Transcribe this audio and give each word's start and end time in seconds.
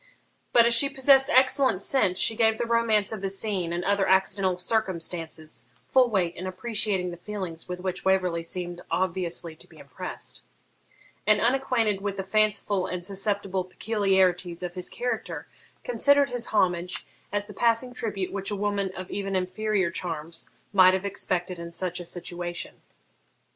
But, 0.51 0.65
as 0.65 0.73
she 0.73 0.89
possessed 0.89 1.29
excellent 1.29 1.83
sense, 1.83 2.17
she 2.17 2.35
gave 2.35 2.57
the 2.57 2.65
romance 2.65 3.11
of 3.11 3.21
the 3.21 3.29
scene 3.29 3.71
and 3.71 3.85
other 3.85 4.09
accidental 4.09 4.57
circumstances 4.57 5.65
full 5.91 6.09
weight 6.09 6.35
in 6.35 6.47
appreciating 6.47 7.11
the 7.11 7.17
feelings 7.17 7.69
with 7.69 7.79
which 7.81 8.03
Waverley 8.03 8.41
seemed 8.41 8.81
obviously 8.89 9.55
to 9.55 9.67
be 9.67 9.77
impressed; 9.77 10.41
and, 11.27 11.39
unacquainted 11.39 12.01
with 12.01 12.17
the 12.17 12.23
fanciful 12.23 12.87
and 12.87 13.05
susceptible 13.05 13.63
peculiarities 13.63 14.63
of 14.63 14.73
his 14.73 14.89
character, 14.89 15.45
considered 15.83 16.31
his 16.31 16.47
homage 16.47 17.05
as 17.31 17.45
the 17.45 17.53
passing 17.53 17.93
tribute 17.93 18.31
which 18.33 18.49
a 18.49 18.55
woman 18.55 18.89
of 18.97 19.11
even 19.11 19.35
inferior 19.35 19.91
charms 19.91 20.49
might 20.73 20.95
have 20.95 21.05
expected 21.05 21.59
in 21.59 21.69
such 21.69 21.99
a 21.99 22.07
situation. 22.07 22.81